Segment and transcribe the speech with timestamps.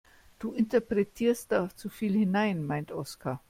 [0.39, 3.39] Du interpretierst da zu viel hinein, meint Oskar.